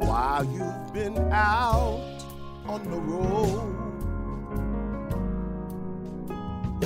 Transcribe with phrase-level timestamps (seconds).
[0.00, 2.00] While you've been out
[2.66, 3.78] on the road,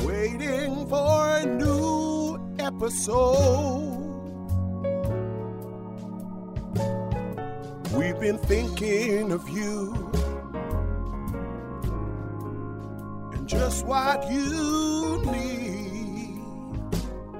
[0.04, 3.96] waiting for a new episode.
[7.92, 10.10] We've been thinking of you
[13.76, 16.40] just what you need.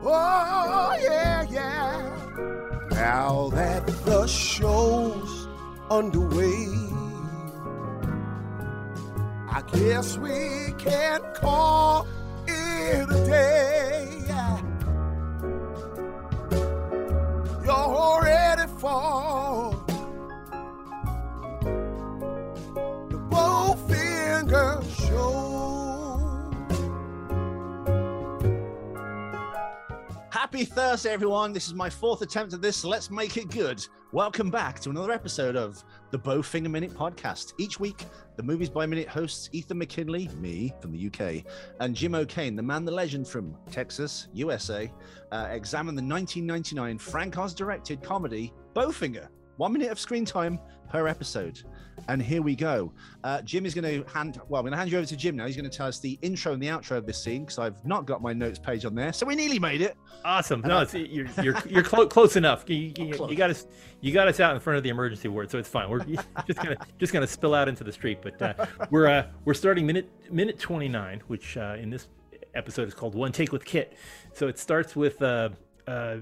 [0.03, 2.87] Oh, yeah, yeah.
[2.91, 5.49] Now that the show's
[5.91, 6.67] underway,
[9.51, 12.07] I guess we can call
[30.67, 31.53] Thursday, everyone.
[31.53, 33.87] This is my fourth attempt at this, so let's make it good.
[34.13, 37.53] Welcome back to another episode of the Bowfinger Minute podcast.
[37.59, 38.05] Each week,
[38.37, 41.45] the Movies by Minute hosts Ethan McKinley, me from the UK,
[41.81, 44.91] and Jim O'Kane, the man, the legend from Texas, USA,
[45.33, 49.29] uh, examine the 1999 Frank Oz directed comedy Bowfinger.
[49.57, 50.59] One minute of screen time
[50.91, 51.63] per episode.
[52.09, 52.93] And here we go.
[53.25, 55.35] Uh, Jim is going to hand, well, I'm going to hand you over to Jim
[55.35, 55.47] now.
[55.47, 57.83] He's going to tell us the intro and the outro of this scene because I've
[57.87, 59.13] not got my notes page on there.
[59.15, 59.97] So we nearly made it.
[60.25, 60.61] Awesome.
[60.61, 62.69] No, it's, you're you're you're clo- close enough.
[62.69, 63.31] You, you, Close.
[63.31, 63.67] you got us
[64.01, 65.89] you got us out in front of the emergency ward, so it's fine.
[65.89, 66.05] We're
[66.47, 69.87] just gonna just gonna spill out into the street, but uh, we're uh, we're starting
[69.87, 72.09] minute minute 29, which uh, in this
[72.55, 73.97] episode is called One Take with Kit.
[74.33, 75.23] So it starts with.
[75.87, 76.17] Uh,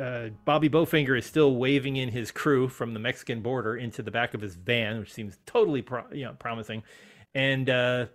[0.00, 4.10] uh, Bobby Bowfinger is still waving in his crew from the Mexican border into the
[4.10, 6.82] back of his van, which seems totally pro- you know, promising.
[7.34, 8.06] And uh,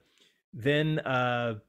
[0.53, 1.59] then uh,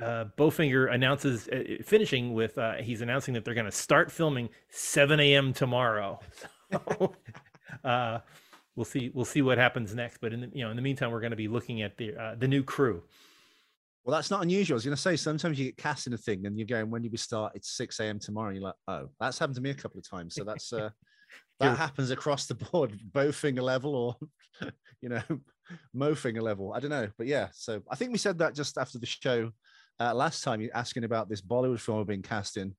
[0.00, 5.18] uh, Bowfinger announces, uh, finishing with, he's announcing that they're going to start filming 7
[5.20, 5.52] a.m.
[5.52, 6.20] tomorrow.
[7.84, 8.22] So,
[8.74, 9.10] we'll see.
[9.14, 10.18] We'll see what happens next.
[10.20, 12.36] But in the, you know, in the meantime, we're going to be looking at the
[12.36, 13.02] the new crew.
[14.04, 14.74] Well, that's not unusual.
[14.74, 16.90] I was going to say sometimes you get cast in a thing and you're going,
[16.90, 17.52] when do we start?
[17.54, 18.18] It's 6 a.m.
[18.18, 18.50] tomorrow.
[18.50, 20.34] You're like, oh, that's happened to me a couple of times.
[20.34, 20.90] So that's, uh,
[21.60, 24.16] that happens across the board, bow finger level or,
[25.02, 25.22] you know,
[25.94, 26.72] mo finger level.
[26.72, 27.08] I don't know.
[27.18, 29.50] But yeah, so I think we said that just after the show
[30.00, 32.74] uh, last time, you asking about this Bollywood film being cast in.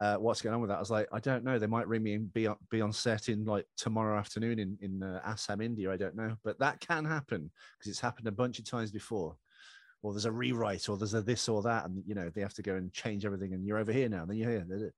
[0.00, 0.76] Uh, what's going on with that?
[0.76, 1.56] I was like, I don't know.
[1.56, 4.76] They might ring me and be on, be on set in like tomorrow afternoon in
[4.80, 5.90] in uh, Assam, India.
[5.92, 7.48] I don't know, but that can happen
[7.78, 9.36] because it's happened a bunch of times before
[10.04, 12.54] or there's a rewrite or there's a this or that and you know they have
[12.54, 14.92] to go and change everything and you're over here now and then you're here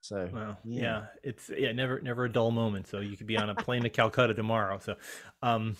[0.00, 0.82] so Well, Yeah.
[0.82, 1.06] yeah.
[1.24, 2.86] it's yeah, never never a dull moment.
[2.86, 4.78] So you could be on a plane to Calcutta tomorrow.
[4.78, 4.94] So,
[5.42, 5.76] um,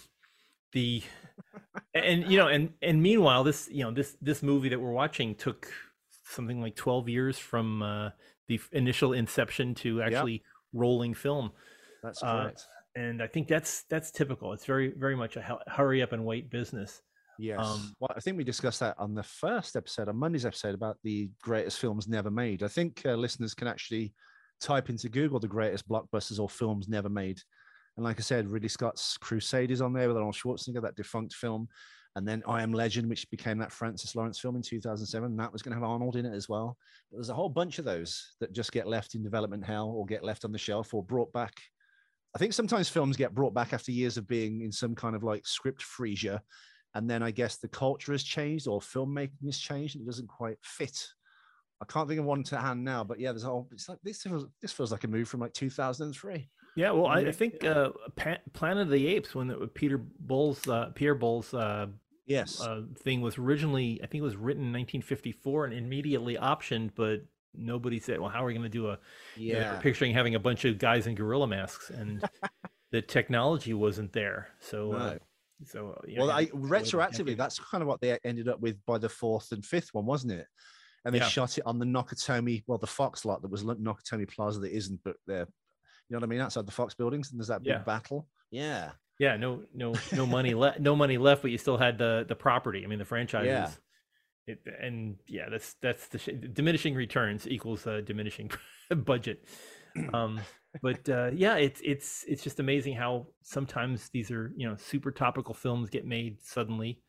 [0.73, 1.03] the
[1.95, 5.35] and you know and and meanwhile this you know this this movie that we're watching
[5.35, 5.73] took
[6.25, 8.11] something like 12 years from uh,
[8.49, 10.43] the initial inception to actually
[10.75, 11.53] rolling film
[12.03, 12.67] that's uh, correct
[12.97, 16.51] and i think that's that's typical it's very very much a hurry up and wait
[16.51, 17.01] business
[17.39, 20.75] yes um, well i think we discussed that on the first episode on monday's episode
[20.75, 24.13] about the greatest films never made i think uh, listeners can actually
[24.61, 27.41] type into google the greatest blockbusters or films never made
[27.97, 31.69] and like i said ridley scott's crusaders on there with arnold schwarzenegger that defunct film
[32.19, 35.37] and then I Am Legend, which became that Francis Lawrence film in 2007.
[35.37, 36.77] That was going to have Arnold in it as well.
[37.11, 40.05] But there's a whole bunch of those that just get left in development hell or
[40.05, 41.53] get left on the shelf or brought back.
[42.35, 45.23] I think sometimes films get brought back after years of being in some kind of
[45.23, 46.41] like script freezer.
[46.99, 50.27] And then I guess the culture has changed or filmmaking has changed and it doesn't
[50.29, 51.07] quite fit.
[51.81, 53.69] I can't think of one to hand now, but yeah, there's a whole.
[53.71, 56.51] It's like this feels this feels like a move from like 2003.
[56.77, 59.97] yeah well i, I think uh, pa- planet of the apes when it was peter
[59.99, 61.87] bull's uh, pierre boulle's uh,
[62.27, 66.91] Yes, uh, thing was originally, I think it was written in 1954 and immediately optioned,
[66.95, 68.99] but nobody said, "Well, how are we going to do a?"
[69.37, 72.23] you know, yeah, picturing having a bunch of guys in gorilla masks, and
[72.91, 74.49] the technology wasn't there.
[74.61, 75.19] So, uh, No.
[75.65, 78.19] So uh, you well, I had to wait a retroactively, that's kind of what they
[78.25, 80.47] ended up with by the fourth and fifth one, wasn't it?
[81.05, 81.29] And they Yeah.
[81.29, 84.73] shot it on the Nakatomi, well, the Fox lot that was Lo- Nakatomi Plaza that
[84.73, 85.47] isn't, but they're, you
[86.11, 87.79] know what I mean, outside the Fox buildings, and there's that big Yeah.
[87.79, 88.29] battle.
[88.51, 92.25] Yeah, yeah, no, no, no money left, no money left, but you still had the
[92.29, 92.85] the property.
[92.85, 93.47] I mean, the franchise.
[93.47, 93.71] Yeah.
[94.47, 98.51] It, and yeah, that's that's the sh- diminishing returns equals uh, diminishing
[98.97, 99.45] budget.
[100.15, 100.41] Um,
[100.83, 105.11] but uh, yeah, it's it's it's just amazing how sometimes these are you know super
[105.11, 107.01] topical films get made suddenly.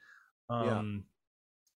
[0.50, 0.80] Yeah.
[0.80, 1.04] Um,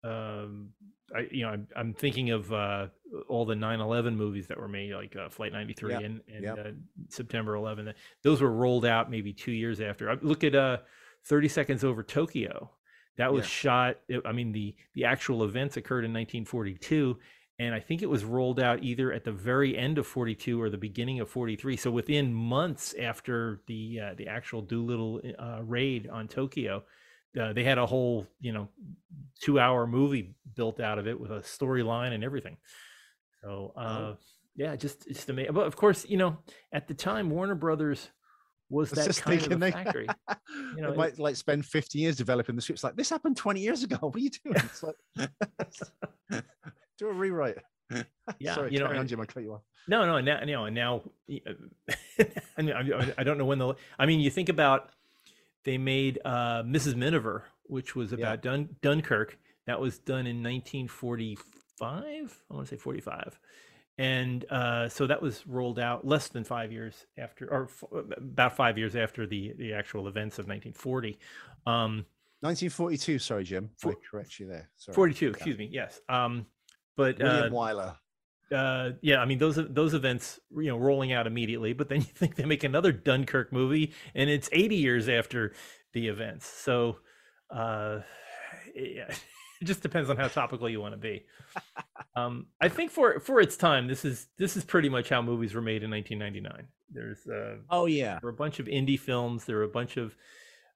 [0.05, 0.71] um,
[1.15, 2.87] I you know I'm, I'm thinking of uh,
[3.29, 6.53] all the 9/11 movies that were made, like uh, Flight 93 Yeah, and, and yeah.
[6.55, 6.71] uh,
[7.09, 7.93] September 11.
[8.23, 10.15] Those were rolled out maybe two years after.
[10.23, 10.79] Look at uh,
[11.27, 12.71] 30 Seconds Over Tokyo.
[13.19, 13.99] That was shot.
[14.25, 17.19] I mean, the the actual events occurred in 1942,
[17.59, 20.71] and I think it was rolled out either at the very end of 42 or
[20.71, 21.77] the beginning of 43.
[21.77, 26.83] So within months after the uh, the actual Doolittle uh, raid on Tokyo,
[27.41, 28.69] uh, they had a whole you know
[29.41, 32.57] two hour movie built out of it with a storyline and everything.
[33.43, 34.15] So uh,
[34.57, 35.53] yeah, just just amazing.
[35.53, 36.39] But of course, you know,
[36.73, 38.09] at the time, Warner Brothers
[38.71, 40.09] was that kind of a they- factory.
[40.77, 43.61] You know, it- might like spend 50 years developing the scripts like this happened 20
[43.61, 44.97] years ago what are you doing it's like
[46.99, 47.59] do a rewrite
[48.39, 50.41] Yeah, sorry you know, carry on jim i cut you off No, no, and now,
[50.41, 51.41] you know, and now, I
[52.59, 53.75] I, I don't know when the.
[53.99, 54.91] I mean, you think about
[55.65, 56.95] they made uh, Mrs.
[56.95, 58.19] Miniver, which was Yeah.
[58.19, 59.39] about Dun, Dunkirk.
[59.67, 62.43] That was done in 1945.
[62.51, 63.39] I want to say 45,
[63.99, 67.85] and uh, so that was rolled out less than five years after, or f-
[68.17, 71.19] about five years after the the actual events of 1940.
[71.67, 72.07] Um,
[72.41, 75.31] 1942 sorry jim i correct you there sorry 42, Yeah.
[75.31, 75.69] excuse me.
[75.73, 76.01] Yes.
[76.09, 76.45] Um,
[76.97, 77.97] but william uh, wyler.
[78.55, 82.07] uh yeah i mean those those events you know rolling out immediately but then you
[82.07, 85.53] think they make another dunkirk movie and it's 80 years after
[85.93, 86.47] the events.
[86.47, 86.99] So
[87.51, 88.01] uh
[88.75, 89.09] yeah,
[89.61, 91.25] it just depends on how topical you want to be.
[92.15, 95.55] Um i think for for its time this is this is pretty much how movies
[95.55, 98.19] were made in 1999 there's uh oh yeah.
[98.21, 100.15] there are a bunch of indie films there are a bunch of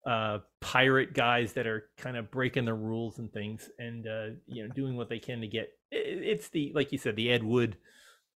[0.06, 4.62] uh pirate guys that are kind of breaking the rules and things and uh you
[4.62, 7.76] know doing what they can to get it's the like you said the ed wood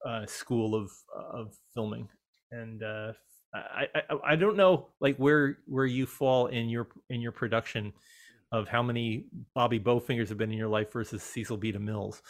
[0.06, 2.08] uh school of of filming
[2.52, 3.12] and uh
[3.54, 7.92] I, I I- don't know like where where you fall in your in your production
[8.52, 11.72] of how many Bobby Bowfingers have been in your life versus Cecil B.
[11.72, 12.22] DeMille's.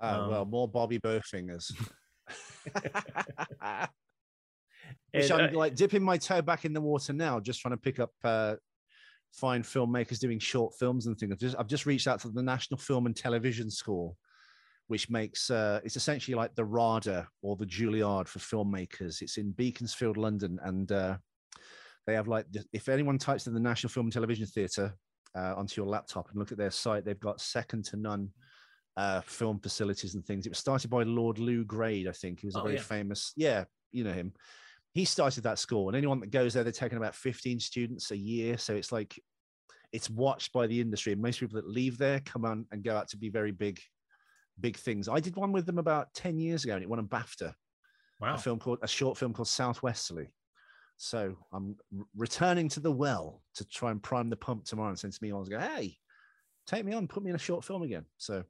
[0.00, 1.72] uh, well um, more bobby bowfingers
[5.12, 7.72] which And, i'm uh, like dipping my toe back in the water now just trying
[7.72, 8.56] to pick up uh
[9.32, 12.42] find filmmakers doing short films and things i've just, I've just reached out to the
[12.42, 14.16] national film and television school
[14.88, 19.20] which makes uh, it's essentially like the RADA or the Juilliard for filmmakers.
[19.20, 21.16] It's in Beaconsfield, London, and uh,
[22.06, 24.94] they have like if anyone types in the National Film and Television Theatre
[25.34, 28.30] uh, onto your laptop and look at their site, they've got second to none
[28.96, 30.46] uh, film facilities and things.
[30.46, 32.40] It was started by Lord Lew Grade, I think.
[32.40, 32.82] He was a Oh, very yeah.
[32.82, 34.32] famous, yeah, you know him.
[34.96, 38.16] He started that school, and anyone that goes there, they're taking about 15 students a
[38.16, 38.56] year.
[38.56, 39.20] So it's like
[39.92, 41.12] it's watched by the industry.
[41.12, 43.78] And most people that leave there come on and go out to be very big,
[44.58, 45.08] big things.
[45.08, 47.52] I did one with them about 10 years ago, and it won a BAFTA
[48.20, 48.34] wow.
[48.34, 50.28] a film called a short film called Southwesterly.
[50.96, 51.76] So I'm
[52.16, 55.30] returning to the well to try and prime the pump tomorrow and send to me
[55.30, 55.96] on and go, hey,
[56.66, 58.06] take me on, put me in a short film again.
[58.16, 58.44] So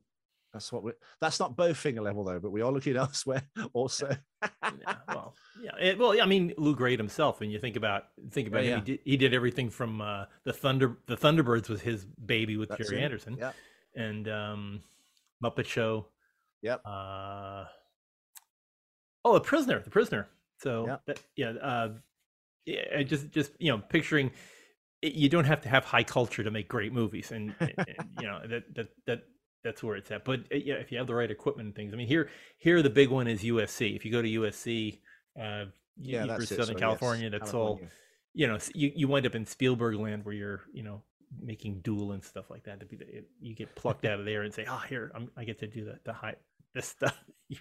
[0.57, 3.43] that's what we're that's not bow finger level though, but we are looking elsewhere
[3.75, 4.17] also.
[4.43, 8.05] yeah, well, yeah, it, well, yeah, I mean, Lew Grade himself, When you think about
[8.31, 11.69] think about Yeah, him, he did, he did everything from uh, the Thunder, the Thunderbirds
[11.69, 13.05] was his baby with That's Jerry it.
[13.05, 13.53] Anderson, Yeah.
[13.95, 14.83] and um,
[15.45, 16.07] Muppet Show.
[16.63, 16.81] Yep.
[16.87, 17.65] Uh,
[19.25, 20.29] oh, the prisoner, the prisoner.
[20.63, 21.03] So Yep.
[21.07, 21.89] that, yeah, uh,
[22.65, 24.31] yeah, I just just you know picturing.
[25.03, 28.27] You don't have to have high culture to make great movies, and, and, and, you
[28.27, 29.23] know that that that
[29.65, 30.25] that's where it's at.
[30.25, 32.83] But uh, yeah, if you have the right equipment and things, I mean, here here
[32.83, 33.97] the big one is USC.
[33.97, 35.01] If you go to USC,
[35.41, 35.67] uh,
[35.97, 36.47] Yeah, for.
[36.47, 37.81] Southern So, yes, California, that's all.
[38.35, 41.03] You know, you you wind up in Spielberg land where you're you know
[41.41, 42.81] making duel and stuff like that.
[42.81, 45.45] To be the, you get plucked out of there and say, oh, here I'm, I
[45.45, 46.37] get to do the the high
[46.75, 47.17] this stuff.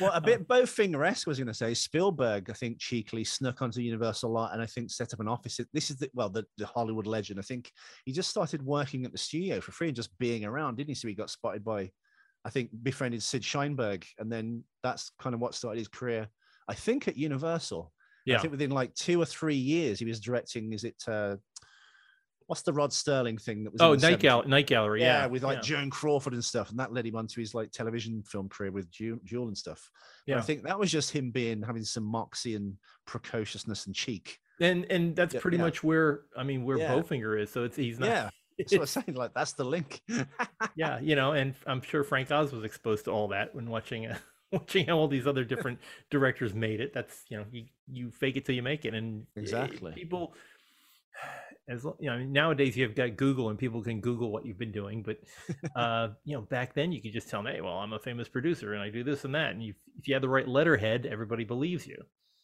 [0.00, 1.74] Well, a Uh, bit bow finger esque was going to say.
[1.74, 5.60] Spielberg, I think, cheekily snuck onto Universal lot and I think set up an office.
[5.72, 7.40] This is the well, the, the Hollywood legend.
[7.40, 7.72] I think
[8.04, 10.94] he just started working at the studio for free and just being around, didn't he?
[10.94, 11.90] So he got spotted by,
[12.44, 16.28] I think, befriended Sid Sheinberg, and then that's kind of what started his career.
[16.68, 17.92] I think at Universal.
[18.26, 18.36] Yeah.
[18.36, 20.72] I think within like two or three years, he was directing.
[20.72, 21.36] Is it uh,
[22.50, 23.80] what's the Rod Serling thing that was?
[23.80, 25.02] Oh, night gal, night gallery.
[25.02, 25.62] yeah, Yeah, with like yeah.
[25.62, 28.90] Joan Crawford and stuff, and that led him onto his like television film career with
[28.90, 29.88] Duel, Duel and stuff.
[30.26, 32.74] But I think that was just him being having some moxie and
[33.06, 34.38] precociousness and cheek.
[34.60, 35.62] and and that's Yeah, pretty yeah.
[35.62, 36.90] much where I mean where Yeah.
[36.92, 37.50] Bowfinger is.
[37.50, 38.08] So it's he's not.
[38.08, 39.14] yeah, that's what I'm saying.
[39.14, 40.00] Like that's the link.
[40.74, 44.06] yeah, you know, and I'm sure Frank Oz was exposed to all that when watching
[44.06, 44.18] uh,
[44.52, 45.78] watching how all these other different
[46.10, 46.92] directors made it.
[46.92, 49.92] That's you know, you you fake it till you make it, and eh, Exactly.
[49.92, 50.34] people.
[51.68, 55.02] As you know, nowadays you've got Google and people can Google what you've been doing,
[55.02, 55.18] but
[55.76, 58.28] uh, you know, back then you could just tell them, "Hey, well, I'm a famous
[58.28, 61.06] producer and I do this and that," and you, if you had the right letterhead,
[61.06, 61.96] everybody believes you.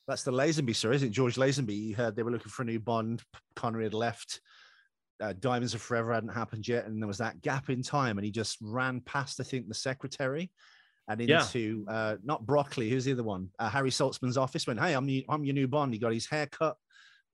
[0.07, 1.13] that's the Lazenby story, isn't it?
[1.13, 1.77] George Lazenby.
[1.89, 3.23] You heard they were looking for a new Bond.
[3.57, 4.41] Connery had left.
[5.21, 8.25] Uh, Diamonds of Forever hadn't happened yet, and there was that gap in time, and
[8.25, 10.53] he just ran past, I think, the secretary,
[11.09, 11.41] and Yeah.
[11.41, 12.91] into uh, not Broccoli.
[12.91, 13.49] Who's the other one?
[13.59, 14.67] Uh, Harry Saltzman's office.
[14.67, 15.93] Went, hey, I'm I'm your new Bond.
[15.95, 16.77] He got his hair cut,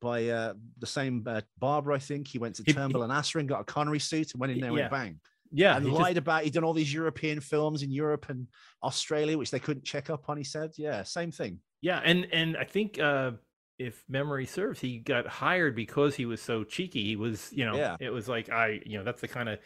[0.03, 2.29] by uh, the same uh, barber, I think.
[2.29, 4.61] He went to He- Turnbull and Asser and got a Connery suit and went in
[4.61, 4.89] there and Yeah.
[4.89, 5.21] bang.
[5.55, 8.49] Yeah, and he just- lied about he'd done all these European films in Europe and
[8.83, 10.37] Australia, which they couldn't check up on.
[10.37, 13.33] He said, "Yeah, same thing." Yeah, and and I think uh,
[13.79, 17.05] if memory serves, he got hired because he was so cheeky.
[17.05, 17.97] He was, you know, Yeah.
[18.01, 19.59] it was like I, you know, that's the kind of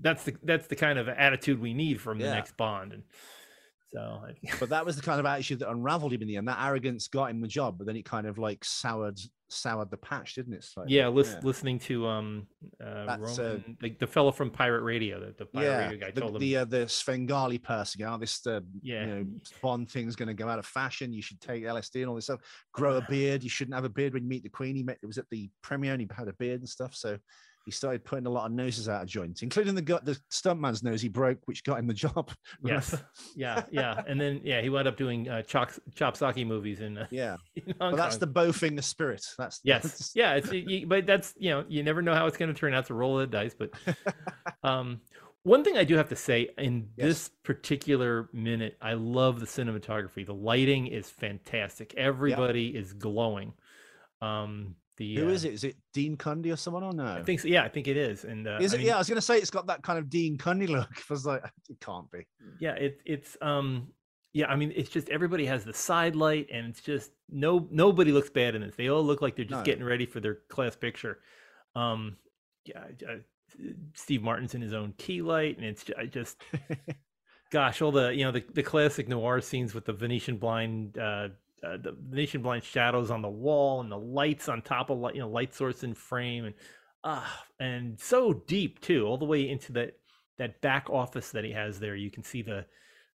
[0.00, 2.34] that's the that's the kind of attitude we need from the Yeah.
[2.34, 2.92] next Bond.
[2.92, 3.02] And
[3.92, 4.22] so,
[4.60, 6.46] But that was the kind of attitude that unraveled him in the end.
[6.48, 9.18] That arrogance got him the job, but then it kind of like soured
[9.52, 10.64] soured the patch, didn't it?
[10.64, 10.94] Slightly?
[10.94, 12.46] yeah, lis- listening to um,
[12.82, 15.78] uh, uh, Ronan, like the fellow from Pirate Radio, the, the Pirate yeah.
[15.78, 19.00] Radio guy the, told him, the, uh, the Svengali person, you know, this uh, yeah,
[19.00, 19.26] you know,
[19.62, 21.12] Bond thing's going to go out of fashion.
[21.12, 22.40] You should take LSD and all this stuff.
[22.72, 23.42] Grow a beard.
[23.42, 24.76] You shouldn't have a beard when you meet the Queen.
[24.76, 26.94] He met it was at the premiere and he had a beard and stuff.
[26.94, 27.18] So
[27.64, 30.82] he started putting a lot of noses out of joint, including the gut the stuntman's
[30.82, 32.30] nose he broke, which got him the job.
[32.64, 32.96] yes,
[33.36, 37.06] yeah, yeah, and then yeah, he wound up doing uh, chop chopsocky movies in, uh,
[37.10, 37.36] yeah.
[37.56, 39.24] in Hong that's the bowfinger spirit.
[39.38, 40.12] That's Yes.
[40.14, 40.34] Yeah.
[40.34, 42.86] It's, you, but that's, you know, you never know how it's going to turn out
[42.86, 43.54] to roll of the dice.
[43.58, 43.70] But
[44.62, 45.00] um,
[45.42, 47.06] one thing I do have to say in Yes.
[47.06, 50.26] this particular minute, I love the cinematography.
[50.26, 51.94] The lighting is fantastic.
[51.96, 53.52] Everybody is glowing.
[54.20, 55.54] Um, the, Who uh, is it?
[55.54, 57.06] Is it Dean Cundey or someone or no?
[57.06, 57.48] I think so.
[57.48, 58.24] Yeah, I think it is.
[58.24, 58.78] And uh, is I it?
[58.78, 60.88] mean, yeah, I was going to say it's got that kind of Dean Cundey look.
[60.96, 62.26] I was like, it can't be.
[62.60, 63.88] yeah, it, it's, um,
[64.34, 68.12] yeah, I mean, it's just everybody has the side light, and it's just no nobody
[68.12, 68.74] looks bad in this.
[68.76, 69.64] They all look like they're just No.
[69.64, 71.18] getting ready for their class picture.
[71.74, 72.16] Um,
[72.64, 73.20] yeah, I- I-
[73.94, 76.42] Steve Martin's in his own key light, and it's I just,
[77.50, 81.28] gosh, all the you know the, the classic noir scenes with the Venetian blind, uh,
[81.64, 85.14] uh, the nation blind shadows on the wall and the lights on top of light,
[85.14, 86.54] you know, light source in frame, and
[87.04, 89.96] ah, and so deep too, all the way into that
[90.38, 91.94] that back office that he has there.
[91.94, 92.64] You can see the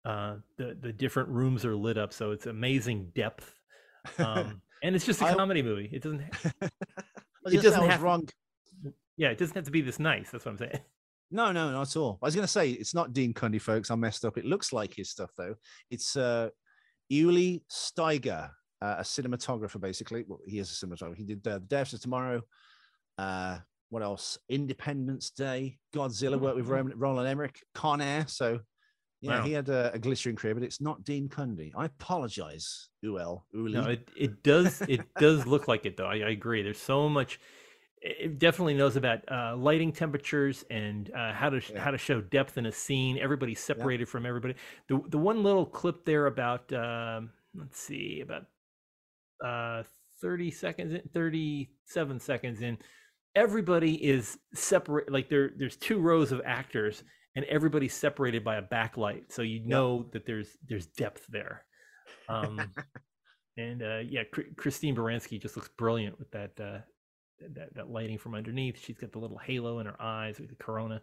[0.04, 3.52] uh, the the different rooms are lit up, so it's amazing depth.
[4.18, 5.90] Um, and it's just a comedy movie.
[5.92, 6.22] It doesn't.
[6.62, 6.68] I
[7.46, 8.28] it doesn't have- wrong.
[9.16, 10.30] Yeah, it doesn't have to be this nice.
[10.30, 10.80] That's what I'm saying.
[11.32, 12.20] No, no, not at all.
[12.22, 13.90] I was going to say it's not Dean Cundey, folks.
[13.90, 14.38] I messed up.
[14.38, 15.56] It looks like his stuff though.
[15.90, 16.50] It's uh,
[17.12, 18.50] Ueli Steiger,
[18.82, 20.24] uh, a cinematographer, basically.
[20.26, 21.16] Well, he is a cinematographer.
[21.16, 22.42] He did uh, The Day After Tomorrow.
[23.18, 23.58] Uh,
[23.90, 24.38] what else?
[24.48, 26.38] Independence Day, Godzilla.
[26.40, 26.70] Worked with Mhm.
[26.70, 28.26] Roman, Roland Emmerich, Con Air.
[28.26, 28.60] So,
[29.20, 29.44] yeah, Wow.
[29.44, 31.70] he had a, a glittering career, but it's not Dean Cundey.
[31.76, 33.42] I apologize, Uel.
[33.54, 33.72] Uli.
[33.72, 36.06] No, it, it does it does look like it though.
[36.06, 36.62] I, I agree.
[36.62, 37.38] There's so much.
[38.02, 41.80] It it definitely knows about uh, lighting temperatures and uh, how to Yeah.
[41.80, 43.18] how to show depth in a scene.
[43.18, 44.54] Everybody's separated from everybody.
[44.88, 48.44] The the one little clip there about um, let's see about
[49.44, 49.82] uh,
[50.20, 52.78] 30 seconds in 37 seconds in
[53.34, 57.02] everybody is separate like there there's two rows of actors
[57.34, 61.66] and everybody's separated by a backlight so you know that there's there's depth there
[62.30, 62.58] um
[63.58, 66.78] and uh yeah Chr- christine baranski just looks brilliant with that uh
[67.54, 70.56] that, that lighting from underneath she's got the little halo in her eyes with the
[70.56, 71.00] corona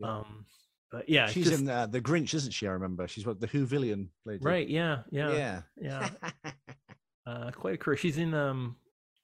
[0.00, 0.18] Yeah.
[0.18, 0.46] um
[0.90, 2.66] but yeah She's just- in uh, The Grinch, isn't she?
[2.66, 3.08] I remember.
[3.08, 4.44] She's what the Whovillian lady.
[4.44, 5.62] right yeah yeah Yeah.
[5.80, 6.08] yeah
[7.26, 8.76] uh quite a career she's in um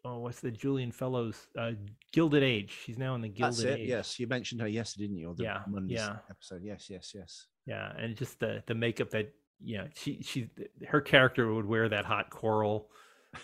[0.05, 1.73] oh what's the julian fellowes uh
[2.13, 3.81] gilded age she's now in the gilded That's it.
[3.81, 5.35] age Yes, you mentioned her yesterday, didn't you?
[5.39, 6.17] Yeah, Monday's yeah.
[6.31, 6.63] episode.
[6.63, 7.47] Yes, yes, yes.
[7.67, 10.49] yeah and just the the makeup that yeah she she
[10.87, 12.89] her character would wear that hot coral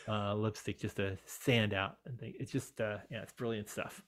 [0.08, 4.02] uh lipstick just to stand out and think it's just uh yeah it's brilliant stuff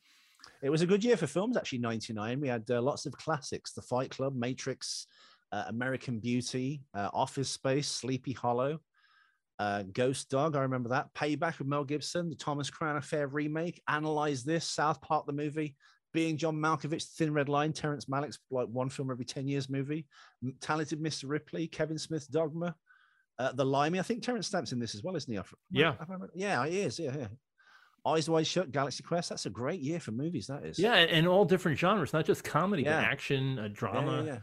[0.62, 1.80] It was a good year for films, actually.
[1.80, 2.40] '99.
[2.40, 5.06] We had uh, lots of classics: The Fight Club, Matrix,
[5.52, 8.78] uh, American Beauty, uh, Office Space, Sleepy Hollow,
[9.58, 10.54] uh, Ghost Dog.
[10.56, 11.12] I remember that.
[11.14, 13.82] Payback with Mel Gibson, the Thomas Crown Affair remake.
[13.88, 14.64] Analyze this.
[14.64, 15.74] South Park the movie.
[16.12, 20.06] Being John Malkovich, Thin Red Line, Terrence Malick's like one film every 10 years movie.
[20.60, 21.24] Talented Mr.
[21.28, 22.74] Ripley, Kevin Smith's Dogma,
[23.38, 23.98] uh, The Limey.
[23.98, 25.38] I think Terence Stamp's in this as well, isn't he?
[25.38, 25.94] I Yeah.
[26.00, 26.98] I remember- Yeah, he is.
[26.98, 27.28] Yeah, yeah.
[28.06, 29.30] Eyes Wide Shut, Galaxy Quest.
[29.30, 30.46] That's a great year for movies.
[30.46, 30.78] That is.
[30.78, 33.00] yeah and, and all different genres not just comedy Yeah.
[33.00, 34.38] but action uh, drama yeah, yeah.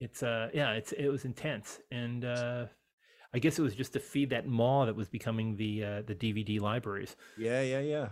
[0.00, 2.66] it's uh yeah it's it was intense and uh
[3.34, 6.14] i guess it was just to feed that maw that was becoming the uh the
[6.14, 8.08] dvd libraries Yeah, yeah, yeah.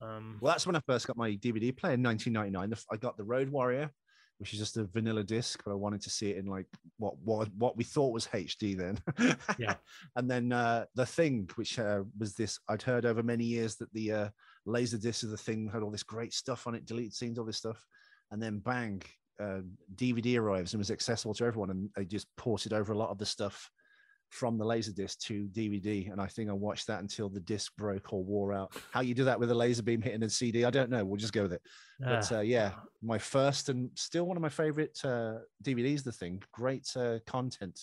[0.00, 2.72] um Well, that's when I first got my DVD player in 1999.
[2.90, 3.90] I got the Road Warrior,
[4.38, 6.66] which is just a vanilla disc, but I wanted to see it in like
[6.98, 8.98] what what what we thought was HD then.
[9.58, 9.74] Yeah.
[10.16, 13.92] and then uh, the Thing, which uh, was this I'd heard over many years that
[13.92, 14.28] the uh,
[14.64, 17.44] laser disc of the Thing had all this great stuff on it, deleted scenes, all
[17.44, 17.84] this stuff,
[18.30, 19.02] and then bang,
[19.40, 19.60] uh,
[19.96, 23.18] DVD arrives and was accessible to everyone, and they just ported over a lot of
[23.18, 23.70] the stuff
[24.30, 28.12] from the laserdisc to DVD, and I think I watched that until the disc broke
[28.12, 28.72] or wore out.
[28.90, 31.04] How you do that with a laser beam hitting a CD, I don't know.
[31.04, 31.62] We'll just go with it.
[31.98, 36.04] But uh, uh, yeah, my first and still one of my favorite uh, DVDs.
[36.04, 37.80] The thing, great uh, content.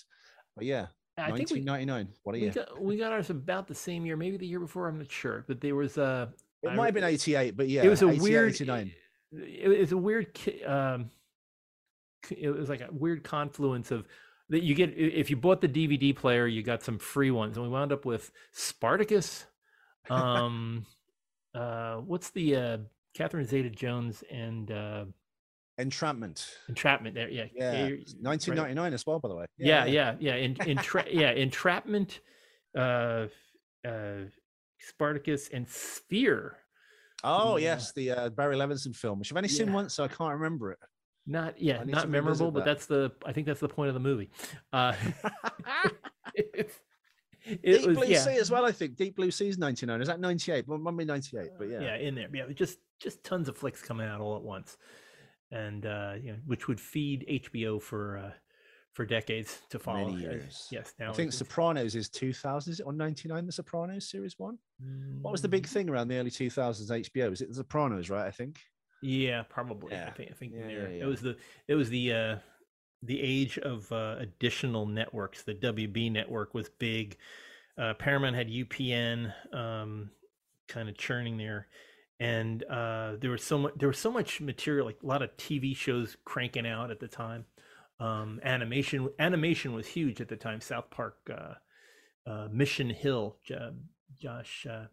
[0.56, 0.88] But yeah,
[1.18, 2.08] i think we 1999.
[2.24, 2.52] what a we year!
[2.52, 5.46] got we got ours about the same year maybe the year before i'm not sure
[5.48, 6.30] but there was a.
[6.62, 8.92] It I might have been 88, but yeah, it was a 88, weird 89.
[9.34, 11.12] it was a weird um
[12.36, 14.08] it was like a weird confluence of
[14.50, 17.66] that you get if you bought the dvd player you got some free ones and
[17.66, 19.46] we wound up with spartacus
[20.10, 20.86] um
[21.56, 22.78] uh what's the uh
[23.14, 25.06] catherine zeta jones and uh
[25.78, 26.48] Entrapment.
[26.70, 29.46] entrapment there yeah Yeah, you're- 1999 as well, by the way.
[29.58, 32.22] yeah yeah yeah in, entra- yeah entrapment
[32.78, 33.28] uh
[33.86, 34.20] uh
[34.80, 36.58] spartacus and sphere
[37.24, 37.74] Oh Yeah.
[37.74, 39.74] yes, the uh, Barry Levinson film, which I've only seen Yeah.
[39.74, 40.78] once, so I can't remember it.
[41.28, 42.66] Not yeah, not memorable, but that.
[42.66, 44.30] that's the I think that's the point of the movie.
[44.72, 44.94] Uh,
[46.36, 46.72] it,
[47.46, 48.66] it Deep was Blue yeah, Sea as well.
[48.66, 50.02] I think Deep Blue Sea is 99.
[50.02, 50.68] Is that 98?
[50.68, 51.80] Well, might be 98, but yeah.
[51.80, 54.78] yeah, in there, yeah, just just tons of flicks coming out all at once,
[55.52, 58.32] and uh, you know, which would feed HBO for uh,
[58.94, 60.08] for decades to follow.
[60.10, 60.68] Many years.
[60.72, 62.72] Yes, now I think it's- Sopranos is 2000.
[62.74, 63.46] Is it on 99?
[63.46, 64.58] The Sopranos series one.
[65.22, 67.30] What was the big Mm, thing around the early 2000s HBO?
[67.32, 68.26] Was it The Sopranos, right?
[68.26, 68.60] I think.
[69.06, 69.96] Yeah, probably.
[69.96, 72.36] I think I think Yeah, there- yeah, it was the it was the uh
[73.04, 75.44] the age of uh, additional networks.
[75.44, 77.18] The WB network was big.
[77.78, 80.10] Uh, Paramount had UPN um,
[80.68, 81.68] kind of churning there,
[82.20, 85.30] and uh, there was so much there was so much material, like a lot of
[85.38, 87.46] TV shows cranking out at the time.
[88.00, 90.60] Um, animation animation was huge at the time.
[90.60, 93.38] South Park, uh, uh, Mission Hill,
[94.20, 94.86] Josh uh,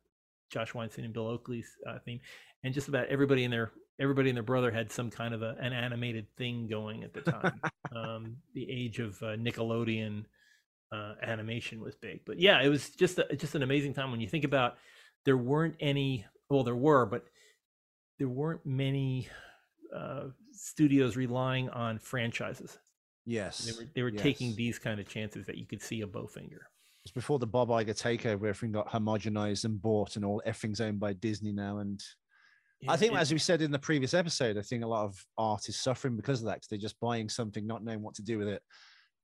[0.51, 2.21] Josh Weinstein and Bill Oakley's uh, theme,
[2.63, 5.57] and just about everybody in their everybody and their brother had some kind of a,
[5.61, 7.61] an animated thing going at the time.
[7.97, 10.25] um, the age of uh, Nickelodeon
[10.93, 14.21] uh, animation was big, but yeah, it was just a, just an amazing time when
[14.21, 14.77] you think about
[15.25, 16.27] there weren't any.
[16.51, 17.25] Well, there were, but
[18.19, 19.29] there weren't many
[19.95, 22.79] uh, studios relying on franchises.
[23.25, 23.59] Yes.
[23.59, 26.61] They were they were taking these kind of chances that you could see a Bowfinger.
[27.05, 31.01] It's before the Bob Iger takeover, everything got homogenized and bought, and all everything's owned
[31.01, 31.79] by Disney now.
[31.79, 32.03] And
[32.89, 35.25] I think, it- as we said in the previous episode, I think a lot of
[35.39, 36.61] art is suffering because of that.
[36.61, 38.63] 'cause they're just buying something, not knowing what to do with it,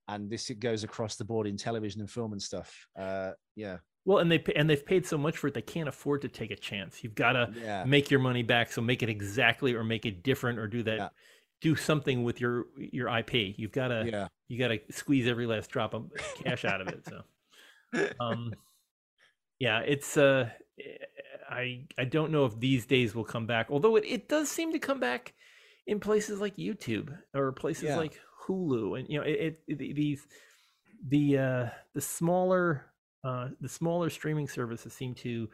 [0.09, 2.87] and this it goes across the board in television and film and stuff.
[2.97, 6.23] Uh, yeah, well, and they and they've paid so much for it, they can't afford
[6.23, 7.05] to take a chance.
[7.05, 8.73] You've got to yeah, make your money back.
[8.73, 10.97] So make it exactly or make it different or do that.
[10.99, 11.09] Yeah.
[11.61, 13.55] Do something with your your IP.
[13.59, 14.29] You've got to yeah.
[14.47, 17.05] you got to squeeze every last drop of cash out of it.
[17.07, 17.23] So,
[18.21, 18.55] um,
[19.59, 20.51] yeah, it's uh,
[21.49, 23.69] I I don't know if these days will come back.
[23.71, 25.35] Although it, it does seem to come back
[25.87, 27.97] in places like YouTube or places Yeah.
[27.97, 30.27] like Hulu, and you know, it, it the- these
[31.09, 32.87] the uh the smaller
[33.25, 35.49] uh the smaller streaming services seem to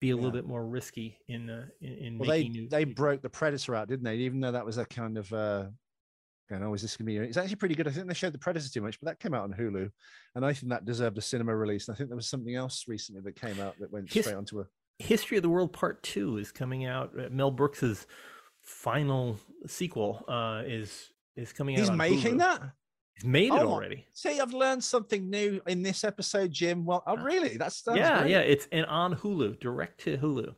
[0.00, 2.68] be a little bit more risky in uh, in, in Well, they new.
[2.68, 4.16] they broke the Predator out, didn't they?
[4.16, 5.66] Even though that was a kind of uh,
[6.50, 7.26] going, oh, is this going to be?
[7.28, 7.86] It's actually pretty good.
[7.86, 9.88] I think they showed the Predator too much, but that came out on Hulu,
[10.34, 11.86] and I think that deserved a cinema release.
[11.88, 14.60] And I think there was something else recently that came out that went straight onto
[14.60, 14.64] a.
[15.02, 17.12] History of the World Part Two is coming out.
[17.18, 18.06] Uh, Mel Brooks's
[18.62, 21.80] final sequel uh, is is coming out.
[21.80, 22.38] He's making Hulu.
[22.38, 22.62] that.
[23.14, 24.06] He's made it Oh my- already.
[24.14, 26.84] See, I've learned something new in this episode, Jim.
[26.84, 27.56] Well, oh, really?
[27.58, 28.30] That's, that's yeah, great.
[28.30, 28.38] yeah.
[28.40, 30.54] It's and on Hulu, direct to Hulu.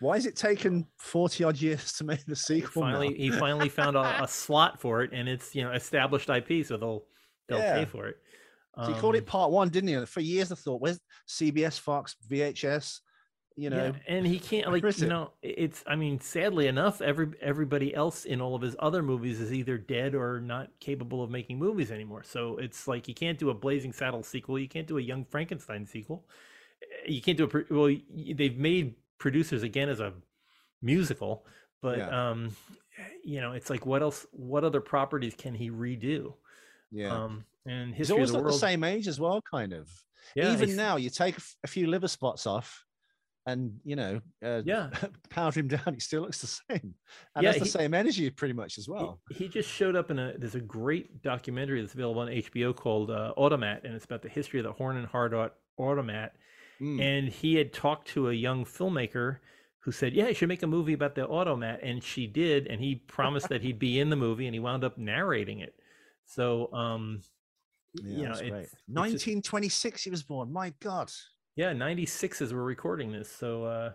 [0.00, 2.82] Why has it taken forty odd years to make the He sequel?
[2.82, 2.88] now?
[2.92, 6.64] finally, he finally found a, a slot for it, and it's you know established IP,
[6.64, 7.04] so they'll
[7.48, 8.16] they'll pay for it.
[8.76, 10.06] So he called Um, it part one, didn't he?
[10.06, 13.00] For years, I thought, where's CBS, Fox, VHS?
[13.58, 17.30] You know, yeah, and he can't like you know it's I mean sadly enough every
[17.40, 21.30] everybody else in all of his other movies is either dead or not capable of
[21.30, 22.22] making movies anymore.
[22.22, 25.24] So it's like you can't do a Blazing Saddle sequel, you can't do a Young
[25.24, 26.24] Frankenstein sequel,
[26.82, 27.92] eh, you can't do a well
[28.36, 30.12] they've made producers again as a
[30.80, 31.44] musical,
[31.82, 32.30] but Yeah.
[32.30, 32.54] um
[33.24, 36.34] you know it's like what else what other properties can he redo?
[36.92, 37.24] yeah.
[37.24, 39.90] Um and he's history always of the the same age as well, kind of.
[40.36, 42.86] yeah, Even now, you take a few liver spots off,
[43.48, 44.90] and you know, uh, Yeah.
[45.30, 45.94] powder him down.
[45.94, 46.94] He still looks the same,
[47.34, 49.20] and Yeah, has the he- same energy pretty much as well.
[49.30, 50.34] He, just showed up in a.
[50.38, 54.28] There's a great documentary that's available on HBO called uh, Automat, and it's about the
[54.28, 56.34] history of the Horn and Hardart Automat.
[56.80, 57.00] Mm.
[57.00, 59.38] And he had talked to a young filmmaker
[59.80, 62.66] who said, "Yeah, you should make a movie about the Automat," and she did.
[62.66, 65.74] And he promised that he'd be in the movie, and he wound up narrating it.
[66.26, 67.22] So, um,
[67.94, 68.52] yeah, you know, it's, great.
[68.64, 70.52] it's just- 1926, he was born.
[70.52, 71.10] My God.
[71.58, 73.92] Yeah, '96 as we're recording this, so uh,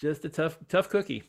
[0.00, 1.22] just a tough, tough cookie.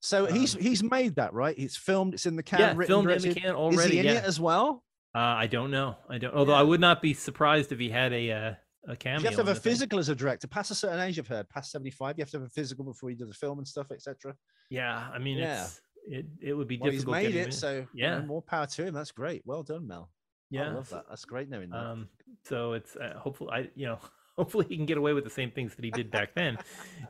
[0.00, 1.56] So he's Um, he's made that right.
[1.58, 2.14] He's filmed.
[2.14, 2.60] It's in the can.
[2.60, 3.42] yeah, written, filmed in the directed.
[3.42, 3.92] can Is already.
[3.94, 4.12] he in yeah.
[4.14, 4.84] it as well?
[5.14, 5.96] Uh, I don't know.
[6.08, 6.34] I don't.
[6.34, 8.54] Although I would not be surprised if he had a uh,
[8.88, 9.20] a cameo.
[9.20, 9.72] You have to have a the thing.
[9.72, 10.46] physical as a director.
[10.48, 11.48] Past a certain age, I've heard.
[11.50, 13.90] Past 75, you have to have a physical before you do the film and stuff,
[13.92, 14.34] etc.
[14.70, 15.62] Yeah, I mean, Yeah.
[15.64, 16.26] it's it.
[16.40, 17.16] It would be Well, he's difficult.
[17.18, 17.52] made getting it, in.
[17.52, 18.22] so Yeah.
[18.22, 18.94] more power to him.
[18.94, 19.42] That's great.
[19.44, 20.10] Well done, Mel.
[20.50, 21.04] yeah, I love that.
[21.08, 21.76] That's great knowing that.
[21.76, 22.08] Um,
[22.44, 23.98] so it's uh, hopefully I you know
[24.36, 26.58] hopefully he can get away with the same things that he did back then.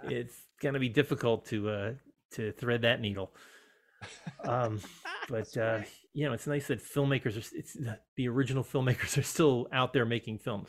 [0.05, 1.93] it's going to be difficult to uh,
[2.33, 3.33] to thread that needle.
[4.45, 4.81] Um,
[5.29, 5.81] but uh,
[6.13, 7.57] you know, it's nice that filmmakers are.
[7.57, 7.77] It's
[8.17, 10.69] the original filmmakers are still out there making films.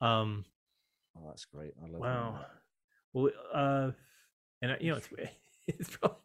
[0.00, 0.44] Um,
[1.16, 1.72] Oh, that's great.
[1.82, 2.38] I love wow.
[2.38, 2.50] that.
[3.12, 3.90] Well, uh,
[4.62, 5.08] and you know, it's
[5.66, 6.18] it's probably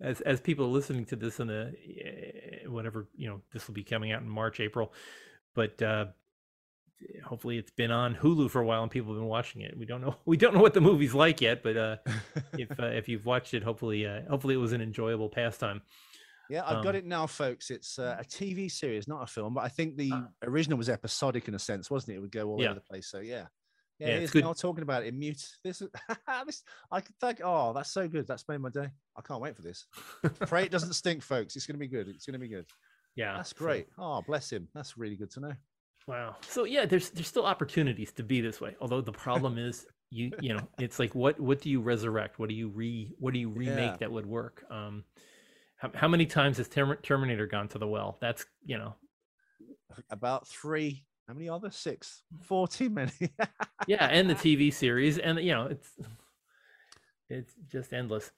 [0.00, 3.74] as as people are listening to this in the eh, whatever you know, this will
[3.74, 4.92] be coming out in March, April,
[5.54, 6.06] but uh,
[7.24, 9.76] hopefully it's been on Hulu for a while and people have been watching it.
[9.76, 11.96] We don't know we don't know what the movie's like yet, but uh,
[12.58, 15.82] if uh, if you've watched it, hopefully uh, hopefully it was an enjoyable pastime.
[16.50, 17.70] Yeah, I've got Um, it now, folks.
[17.70, 20.28] It's uh, a TV series, not a film, but I think the Ah.
[20.42, 22.16] original was episodic in a sense, wasn't it?
[22.16, 22.66] It would go all Yeah.
[22.70, 23.08] over the place.
[23.08, 23.46] So yeah,
[23.98, 25.42] yeah, Yeah, it it's now talking about it in mute.
[25.64, 25.88] This, is-
[26.46, 27.40] this, I could think.
[27.42, 28.26] Oh, that's so good.
[28.26, 28.88] That's made my day.
[29.16, 29.86] I can't wait for this.
[30.46, 31.56] Pray it doesn't stink, folks.
[31.56, 32.08] It's gonna be good.
[32.08, 32.66] It's gonna be good.
[33.16, 33.86] Yeah, That's so- great.
[33.96, 34.68] Oh, bless him.
[34.74, 35.52] That's really good to know.
[36.06, 36.36] Wow.
[36.48, 38.76] So yeah, there's there's still opportunities to be this way.
[38.80, 42.38] Although the problem is you you know it's like what what do you resurrect?
[42.38, 43.96] What do you re what do you remake Yeah.
[44.00, 44.64] that would work?
[44.70, 45.04] Um,
[45.76, 48.18] how, how many times has Term- Terminator gone to the well?
[48.20, 48.94] That's you know
[50.10, 51.04] About three.
[51.26, 51.70] How many are there?
[51.70, 52.22] Six.
[52.42, 53.10] Forty many.
[53.86, 55.88] yeah, and the TV series, and you know it's
[57.30, 58.30] it's just endless.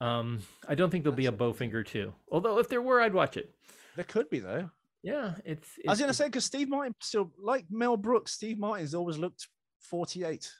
[0.00, 1.40] Um, I don't think there'll be a That's.
[1.58, 2.12] Bowfinger too.
[2.32, 3.54] Although if there were, I'd watch it.
[3.94, 4.70] there could be though.
[5.02, 5.68] Yeah, it's.
[5.86, 8.32] I was gonna say because Steve Martin still like Mel Brooks.
[8.32, 9.48] Steve Martin's always looked
[9.80, 10.50] forty-eight.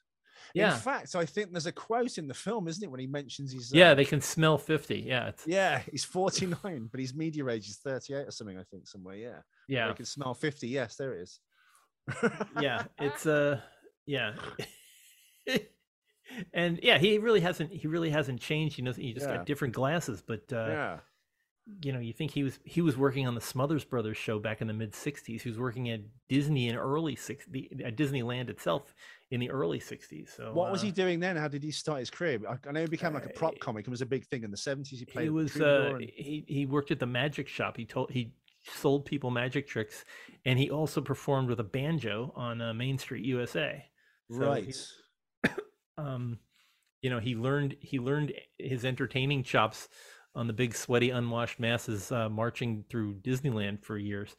[0.55, 3.07] yeah, In fact, I think there's a quote in the film, isn't it, when he
[3.07, 4.99] mentions he's uh, yeah, they can smell fifty.
[5.01, 8.89] Yeah, it's, yeah, he's 49, but his media age is 38 or something, I think,
[8.89, 9.17] somewhere.
[9.17, 9.39] Yeah.
[9.69, 9.89] yeah.
[9.89, 10.67] They can smell 50.
[10.69, 11.41] Yes, there it is.
[12.61, 13.61] yeah it's uh
[14.07, 14.33] yeah
[16.55, 19.37] and yeah he really hasn't he really hasn't changed he knows he just Yeah.
[19.37, 20.99] got different glasses but uh yeah.
[21.83, 24.61] You know you think he was he was working on the smothers brothers show back
[24.61, 28.95] in the mid 60s he was working at disney in early '60s at disneyland itself
[29.31, 31.37] in the early 60s so What was uh, he doing then?
[31.37, 32.41] How did he start his career?
[32.49, 33.87] I, I know he became like a prop Uh, comic.
[33.87, 34.89] It was a big thing in the 70s.
[34.89, 35.25] He played.
[35.25, 38.33] he was uh and- he he worked at the magic shop he told he
[38.65, 40.05] sold people magic tricks
[40.45, 43.85] and he also performed with a banjo on uh, main street usa
[44.31, 44.87] So he- right.
[45.99, 46.39] um
[47.03, 49.89] you know he learned he learned his entertaining chops
[50.35, 54.37] on the big sweaty unwashed masses uh, marching through disneyland for years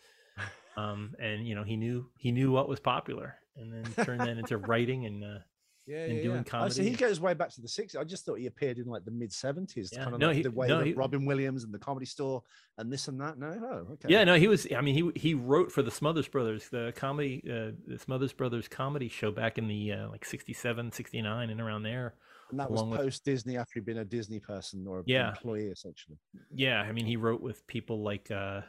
[0.78, 4.38] um and you know he knew he knew what was popular and then turned that
[4.38, 5.28] into writing and uh
[5.88, 6.64] Yeah, and yeah, doing yeah.
[6.64, 7.98] Oh, so he goes way back to the 60s.
[7.98, 10.04] I just thought he appeared in like the mid 70s, Yeah.
[10.04, 12.06] kind of No, like he- the way no, that he- Robin Williams and the comedy
[12.06, 12.44] store
[12.78, 13.40] and this and that.
[13.40, 14.08] No, oh, okay.
[14.08, 17.44] yeah no he was i mean he he wrote for the smothers brothers the comedy
[17.50, 21.82] uh the smothers brothers comedy show back in the uh, like 67 69 and around
[21.82, 22.14] there
[22.52, 25.30] And that was post Disney after he'd been a Disney person or Yeah.
[25.30, 26.18] employee, essentially.
[26.54, 28.62] Yeah, I mean, he wrote with people like uh,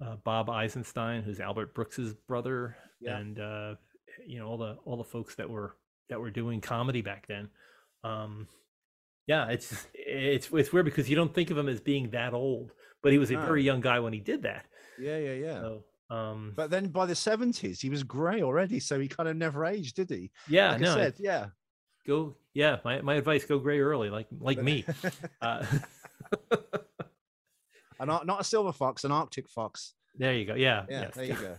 [0.00, 3.18] uh, Bob Eisenstein, who's Albert Brooks's brother, Yeah.
[3.18, 3.74] and uh,
[4.26, 5.76] you know all the all the folks that were
[6.08, 7.48] that were doing comedy back then.
[8.04, 8.48] Um,
[9.26, 12.72] yeah, it's it's it's weird because you don't think of him as being that old,
[13.02, 14.66] but he was a very young guy when he did that.
[14.98, 15.60] Yeah, yeah, yeah.
[15.60, 18.78] So, um, But then by the 70s, he was grey already.
[18.80, 20.30] So he kind of never aged, did he?
[20.48, 21.46] yeah, Like no, said, yeah.
[22.06, 22.34] Go.
[22.54, 24.84] Yeah, my, my advice: go gray early, like like me.
[25.42, 25.64] Uh,
[27.98, 29.94] An not a silver fox, an Arctic fox.
[30.18, 30.54] there you go.
[30.54, 31.14] Yeah, Yeah, yes.
[31.14, 31.56] there you go.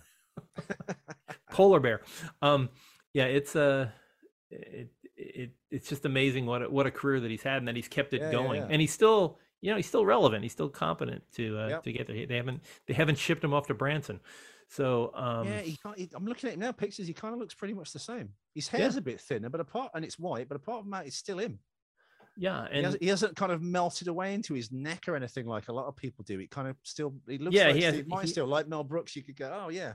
[1.52, 2.02] polar bear
[2.44, 2.70] um
[3.12, 3.90] yeah it's uh
[4.52, 7.76] it, it it's just amazing what a, what a career that he's had and that
[7.76, 8.68] he's kept it Yeah, yeah, going yeah.
[8.70, 11.84] and he's still you know he's still relevant he's still competent to uh Yep.
[11.84, 14.20] to get there they haven't they haven't shipped him off to branson
[14.70, 17.08] so um yeah, he can't, he, I'm looking at him now, pictures.
[17.08, 18.30] He kind of looks pretty much the same.
[18.54, 18.80] His Yeah.
[18.80, 21.40] hair's a bit thinner, but apart, and it's white, but apart from that, it's still
[21.40, 21.60] him.
[22.38, 25.46] yeah He, and hasn't, he hasn't kind of melted away into his neck or anything
[25.46, 26.40] like a lot of people do.
[26.40, 28.84] It kind of still, he looks Yeah, like he has- Steve he- still, like Mel
[28.84, 29.16] Brooks.
[29.16, 29.94] You could go, oh, yeah.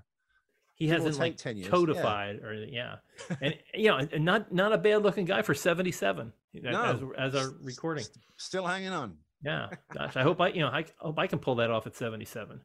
[0.74, 1.70] he hasn't like take 10 years, yeah.
[1.70, 2.96] codified or anything yeah
[3.42, 7.12] and you know and not not a bad looking guy for 77 as, No.
[7.16, 8.04] as our recording
[8.38, 9.18] Still hanging on.
[9.44, 11.94] yeah gosh i hope i you know i hope i can pull that off at
[11.94, 12.60] 77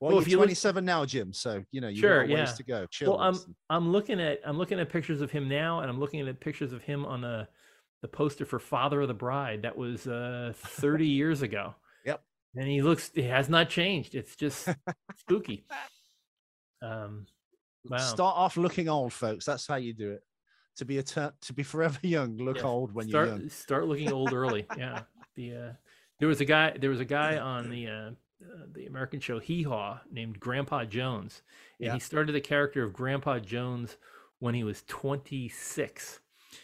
[0.00, 1.32] Well, Well, you're if you look- 27 now, Jim.
[1.32, 2.86] So, you know, you've Sure, got a ways to go.
[2.86, 3.12] Chill.
[3.16, 3.36] Well, I'm.
[3.68, 6.72] I'm looking at I'm looking at pictures of him now, and I'm looking at pictures
[6.72, 7.48] of him on the
[8.02, 9.62] the poster for Father of the Bride.
[9.62, 11.74] That was uh 30 years ago.
[12.06, 12.22] Yep.
[12.54, 14.14] And he looks he has not changed.
[14.14, 14.68] It's just
[15.16, 15.64] spooky.
[16.82, 17.26] Um
[17.86, 17.96] wow.
[17.98, 19.44] Start off looking old, folks.
[19.44, 20.22] That's how you do it.
[20.76, 23.48] To be a tur- to be forever young, look Yeah, old when start you're young.
[23.48, 24.64] start looking old early.
[24.76, 25.02] Yeah.
[25.34, 25.72] The uh
[26.20, 28.10] there was a guy there was a guy on the uh,
[28.42, 31.42] uh the American show Hee Haw named Grandpa Jones.
[31.80, 31.94] And Yeah.
[31.94, 33.96] he started the character of Grandpa Jones
[34.38, 36.20] when he was 26.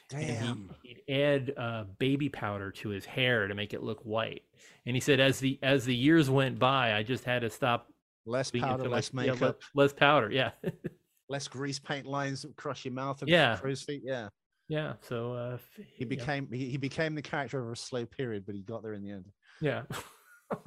[0.09, 0.21] Damn.
[0.21, 4.43] and he, he'd add uh, baby powder to his hair to make it look white.
[4.87, 7.89] And he said, as the as the years went by, I just had to stop
[8.27, 9.61] less powder, less like, yeah, le- makeup.
[9.75, 10.31] less powder.
[10.31, 10.51] Yeah,
[11.29, 13.57] less grease paint lines that crush your mouth and Yeah.
[13.57, 14.03] crow's feet.
[14.05, 14.29] Yeah,
[14.69, 14.95] Yeah.
[15.03, 15.59] So uh,
[15.97, 18.95] he became he, he became the character over a slow period, but he got there
[18.95, 19.27] in the end.
[19.61, 19.83] yeah.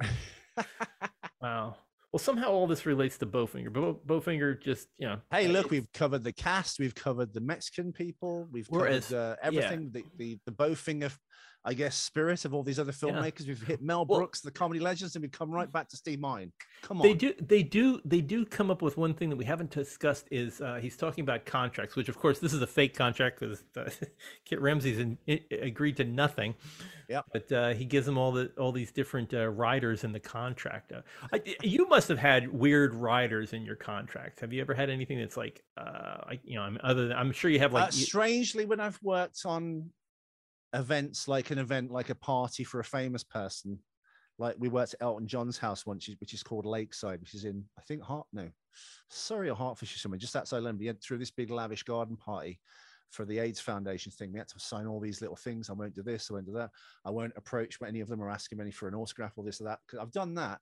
[1.40, 1.76] wow.
[2.12, 3.70] Well, somehow all this relates to Bowfinger.
[3.72, 5.18] Bow, Bowfinger just you know.
[5.30, 9.12] Hey, uh, look, we've covered the cast, we've covered the Mexican people, we've covered as-
[9.12, 11.12] uh, everything, the, the the Bowfinger,
[11.68, 13.12] I guess, spirit of all these other Yeah.
[13.12, 13.46] filmmakers.
[13.46, 16.18] We've hit Mel Well- Brooks, the comedy legends, and we've come right back to Steve
[16.18, 16.50] Mine.
[16.80, 19.44] Come on, They do, they do, they do come up with one thing that we
[19.44, 20.28] haven't discussed.
[20.30, 23.64] Is uh, he's talking about contracts, which of course this is a fake contract because
[23.76, 23.90] uh,
[24.46, 26.54] Kit Ramsey's in, i agreed to nothing.
[27.10, 27.24] Yep.
[27.32, 30.92] But uh, he gives them all the all these different uh, riders in the contract.
[30.92, 31.02] Uh,
[31.32, 34.40] I, you must have had weird riders in your contract.
[34.40, 37.32] Have you ever had anything that's like, uh, like you know, I'm other than I'm
[37.32, 39.90] sure you have like strangely, when I've worked on
[40.74, 43.78] events like an event like a party for a famous person,
[44.38, 47.64] like we worked at Elton John's house once, which is called Lakeside, which is in
[47.78, 48.48] I think Hart no,
[49.10, 50.78] sorry, or Hertfordshire somewhere, just outside London.
[50.78, 52.60] We had through this big lavish garden party
[53.10, 54.32] for the AIDS Foundation thing.
[54.32, 55.70] We had to sign all these little things.
[55.70, 56.30] I won't do this.
[56.30, 56.70] I won't do that.
[57.04, 59.60] I won't approach any of them or ask him any for an autograph or this
[59.60, 59.78] or that.
[59.86, 60.60] Because I've done that.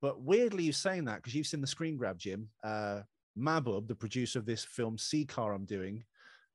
[0.00, 2.48] But weirdly, you saying that because you've seen the screen grab, Jim.
[2.64, 3.00] Uh,
[3.38, 6.04] Mabub, the producer of this film, Sea Car, I'm doing,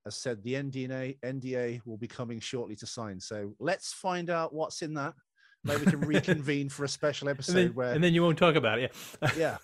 [0.05, 3.19] has said the NDA NDA will be coming shortly to sign.
[3.19, 5.13] So let's find out what's in that.
[5.63, 8.37] Maybe we can reconvene for a special and episode then, where and then you won't
[8.37, 8.93] talk about it.
[9.21, 9.31] Yeah.
[9.37, 9.57] yeah.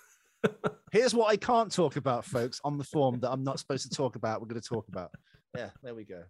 [0.91, 3.95] Here's what I can't talk about, folks, on the form that I'm not supposed to
[3.95, 4.41] talk about.
[4.41, 5.11] We're going to talk about.
[5.55, 6.23] Yeah, there we go.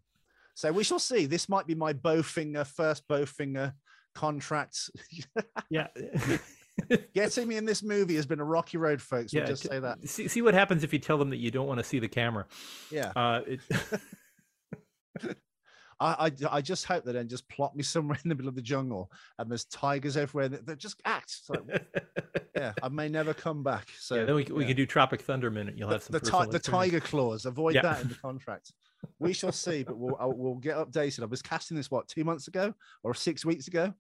[0.56, 1.26] So we shall see.
[1.26, 3.74] This might be my Bowfinger first Bowfinger
[4.14, 4.90] contract.
[5.70, 5.88] yeah.
[7.14, 9.34] Getting me in this movie has been a rocky road, folks.
[9.34, 10.08] We'll just say that.
[10.08, 12.08] See, see what happens if you tell them that you don't want to see the
[12.08, 12.46] camera.
[12.90, 13.12] Yeah.
[13.16, 13.60] Uh, it,
[16.02, 18.56] I, I I just hope they don't just plot me somewhere in the middle of
[18.56, 20.50] the jungle and there's tigers everywhere.
[20.50, 21.36] That, that just act.
[21.48, 21.86] Like,
[22.56, 23.88] yeah, I may never come back.
[24.00, 25.78] So yeah, then we, c- we can do Tropic Thunder minute.
[25.78, 27.46] You'll the, have some the, ti- the tiger claws.
[27.46, 27.84] Avoid Yeah.
[27.84, 28.74] that in the contract.
[29.20, 31.22] We shall see, but we'll we'll get updated.
[31.22, 33.94] I was casting this what two months ago or six weeks ago.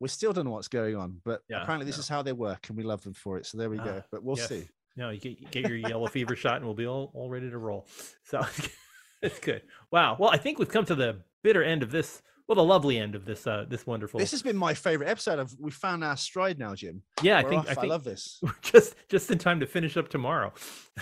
[0.00, 2.00] We still don't know what's going on, but Yeah, apparently this yeah.
[2.00, 3.46] is how they work, and we love them for it.
[3.46, 4.00] So there we go.
[4.02, 4.48] Ah, But we'll yes.
[4.48, 4.68] see.
[4.96, 7.50] No, you get, you get your yellow fever shot, and we'll be all, all ready
[7.50, 7.86] to roll.
[8.24, 8.44] So
[9.22, 9.62] it's good.
[9.90, 10.16] Wow.
[10.18, 12.22] Well, I think we've come to the bitter end of this.
[12.48, 13.44] Well, the lovely end of this.
[13.44, 14.20] Uh, this wonderful.
[14.20, 15.40] This has been my favorite episode.
[15.40, 17.02] Of we found our stride now, Jim.
[17.20, 17.78] yeah, I think off.
[17.78, 18.40] I I, love this.
[18.62, 20.52] just just in time to finish up tomorrow.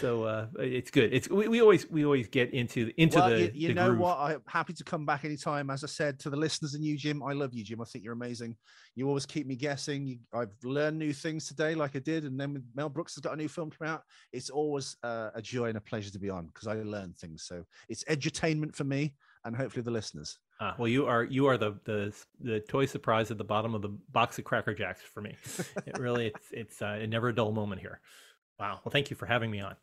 [0.01, 1.13] So uh, it's good.
[1.13, 3.89] It's we, we always we always get into into well, the you, you the know
[3.91, 4.01] groove.
[4.01, 4.19] what?
[4.19, 5.69] I'm happy to come back anytime.
[5.69, 7.83] As I said to the listeners and you, Jim, I love you, Jim.
[7.83, 8.57] I think you're amazing.
[8.95, 10.07] You always keep me guessing.
[10.07, 13.35] You, I've learned new things today, like I did, and then Mel Brooks has got
[13.35, 14.03] a new film coming out.
[14.33, 17.45] It's always uh, a joy and a pleasure to be on because I learn things.
[17.45, 20.39] So it's edutainment for me and hopefully the listeners.
[20.61, 23.83] Ah, well, you are you are the the the toy surprise at the bottom of
[23.83, 25.37] the box of Cracker Jacks for me.
[25.87, 28.01] It really it's it's uh, never a dull moment here.
[28.59, 28.81] Wow.
[28.85, 29.75] Well, thank you for having me on.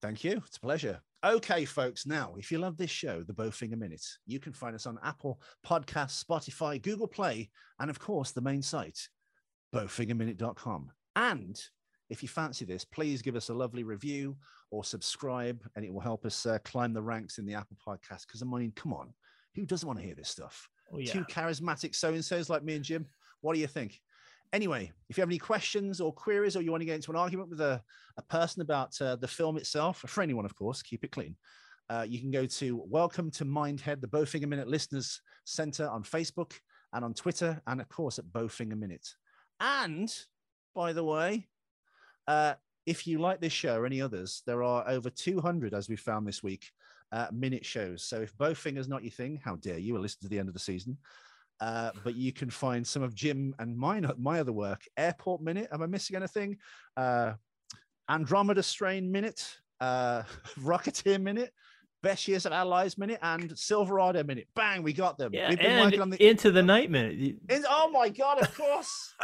[0.00, 0.42] Thank you.
[0.46, 1.00] It's a pleasure.
[1.24, 2.04] Okay, folks.
[2.04, 5.40] Now, if you love this show, The Bowfinger Minute, you can find us on Apple
[5.64, 8.98] Podcasts, Spotify, Google Play, and of course, the main site,
[9.72, 10.90] bowfingerminute.com.
[11.14, 11.60] And
[12.10, 14.36] if you fancy this, please give us a lovely review
[14.72, 18.26] or subscribe, and it will help us uh, climb the ranks in the Apple Podcast.
[18.26, 19.14] Because I mean, come on,
[19.54, 20.68] who doesn't want to hear this stuff?
[20.92, 21.12] Oh yeah.
[21.12, 23.06] two charismatic so and so's like me and Jim.
[23.40, 23.98] What do you think?
[24.52, 27.16] Anyway, if you have any questions or queries, or you want to get into an
[27.16, 27.82] argument with a,
[28.18, 31.36] a person about uh, the film itself, for anyone, of course, keep it clean.
[31.88, 36.52] Uh, you can go to Welcome to Mindhead, the Bowfinger Minute Listeners Center on Facebook
[36.92, 39.08] and on Twitter, and of course at Bowfinger Minute.
[39.58, 40.14] And
[40.74, 41.48] by the way,
[42.28, 42.54] uh,
[42.86, 46.26] if you like this show or any others, there are over 200, as we found
[46.26, 46.70] this week,
[47.12, 48.02] uh, minute shows.
[48.04, 49.92] So if Bowfinger's not your thing, how dare you?
[49.92, 50.96] We'll Listen to the end of the season.
[51.60, 54.82] Uh, but you can find some of Jim and mine, my other work.
[54.96, 55.68] Airport Minute.
[55.72, 56.56] Am I missing anything?
[56.96, 57.34] Uh,
[58.10, 60.22] Andromeda Strain Minute, uh,
[60.60, 61.52] Rocketeer Minute,
[62.02, 64.48] Best Years of Our Lives Minute, and Silverado Minute.
[64.56, 65.32] Bang, we got them.
[65.32, 66.26] Yeah, We've been and working on the.
[66.26, 67.36] into the night minute.
[67.48, 68.40] In- oh my god!
[68.40, 69.14] Of course,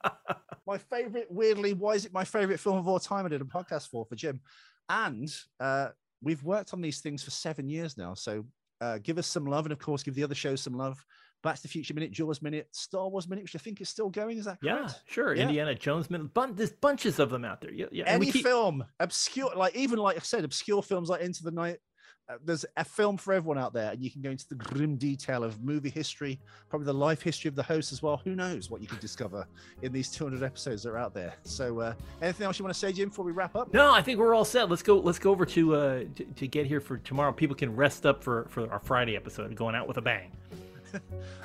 [0.66, 1.26] my favorite.
[1.28, 3.26] Weirdly, why is it my favorite film of all time?
[3.26, 4.40] I did a podcast for for Jim,
[4.88, 5.88] and uh,
[6.22, 8.14] we've worked on these things for seven years now.
[8.14, 8.44] So
[8.80, 11.04] uh, give us some love, and of course, give the other shows some love.
[11.42, 14.10] Back to the Future Minute, Jaws Minute, Star Wars Minute, which I think is still
[14.10, 14.38] going.
[14.38, 14.80] Is that correct?
[14.90, 15.34] yeah, sure.
[15.34, 15.42] Yeah.
[15.42, 16.32] Indiana Jones minute.
[16.32, 17.72] Bun- there's bunches of them out there.
[17.72, 18.04] Yeah, yeah.
[18.06, 21.78] Any keep- film, obscure, like even like I said, obscure films like Into the Night.
[22.28, 24.96] Uh, there's a film for everyone out there, and you can go into the grim
[24.96, 28.18] detail of movie history, probably the life history of the host as well.
[28.24, 29.46] Who knows what you can discover
[29.82, 31.34] in these 200 episodes that are out there?
[31.42, 33.74] So, uh, anything else you want to say, Jim, before we wrap up?
[33.74, 34.70] No, I think we're all set.
[34.70, 34.98] Let's go.
[34.98, 37.32] Let's go over to uh to, to get here for tomorrow.
[37.32, 40.30] People can rest up for for our Friday episode, going out with a bang.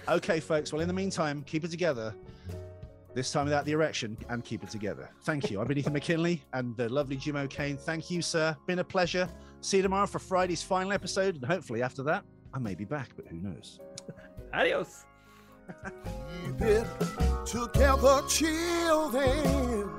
[0.10, 0.72] Okay, folks.
[0.72, 2.14] Well, in the meantime, keep it together.
[3.14, 5.10] This time without the erection, and keep it together.
[5.24, 5.60] Thank you.
[5.60, 7.76] I've been Ethan McKinley and the lovely Jim O'Kane.
[7.76, 8.56] Thank you, sir.
[8.68, 9.28] Been a pleasure.
[9.62, 13.10] See you tomorrow for Friday's final episode, and hopefully after that, I may be back,
[13.16, 13.80] but who knows?
[14.54, 15.06] Adios.
[16.46, 16.88] Keep it
[17.46, 19.90] together, children.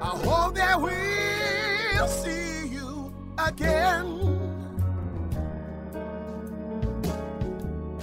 [0.00, 4.22] I hope that we'll see you again.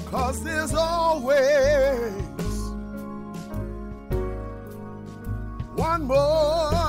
[0.06, 2.14] Cause there's always
[5.76, 6.83] one more